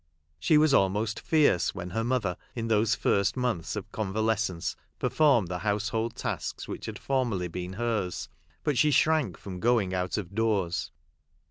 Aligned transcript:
She 0.39 0.57
was 0.57 0.73
almost 0.73 1.19
fierce 1.19 1.75
when 1.75 1.91
her 1.91 2.03
mother, 2.03 2.35
in 2.55 2.69
those 2.69 2.95
first 2.95 3.37
months 3.37 3.75
of 3.75 3.91
convalescence, 3.91 4.75
per 4.97 5.09
formed 5.11 5.47
the 5.47 5.59
household 5.59 6.15
tasks 6.15 6.67
which 6.67 6.87
had 6.87 6.97
for 6.97 7.23
merly 7.23 7.51
been 7.51 7.73
hers; 7.73 8.27
but 8.63 8.79
she 8.79 8.89
shrank 8.89 9.37
from 9.37 9.59
going 9.59 9.93
out 9.93 10.17
of 10.17 10.33
doors. 10.33 10.89